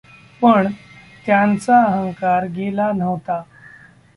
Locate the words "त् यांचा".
1.25-1.81